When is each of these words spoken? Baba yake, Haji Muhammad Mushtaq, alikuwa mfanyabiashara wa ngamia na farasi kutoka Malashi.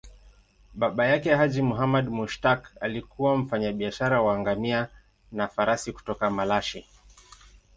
Baba 0.73 1.05
yake, 1.05 1.33
Haji 1.35 1.61
Muhammad 1.61 2.07
Mushtaq, 2.09 2.71
alikuwa 2.81 3.37
mfanyabiashara 3.37 4.21
wa 4.21 4.39
ngamia 4.39 4.87
na 5.31 5.47
farasi 5.47 5.93
kutoka 5.93 6.29
Malashi. 6.29 6.85